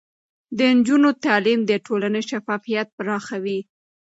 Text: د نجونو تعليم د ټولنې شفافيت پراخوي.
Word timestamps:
د 0.57 0.59
نجونو 0.77 1.09
تعليم 1.25 1.59
د 1.65 1.71
ټولنې 1.85 2.21
شفافيت 2.29 2.87
پراخوي. 2.97 3.59